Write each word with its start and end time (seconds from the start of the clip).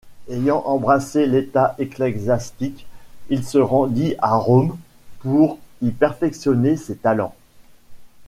Ayant 0.31 0.63
embrassé 0.65 1.27
l'état 1.27 1.75
ecclésiastique, 1.77 2.87
il 3.29 3.43
se 3.45 3.59
rendit 3.59 4.15
à 4.17 4.35
Rome 4.35 4.75
pour 5.19 5.59
y 5.83 5.91
perfectionner 5.91 6.75
ses 6.75 6.95
talents. 6.95 7.35